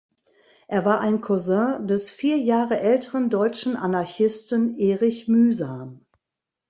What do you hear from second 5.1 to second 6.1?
Mühsam.